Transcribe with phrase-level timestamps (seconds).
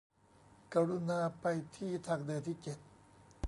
[0.73, 1.45] กรุณาไป
[1.75, 2.77] ที่ทางเดินที่เจ็ด